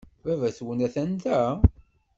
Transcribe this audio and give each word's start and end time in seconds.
Baba-twent 0.23 0.81
atan 0.87 1.11
da? 1.23 1.39